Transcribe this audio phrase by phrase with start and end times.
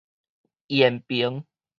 [0.67, 1.45] 延平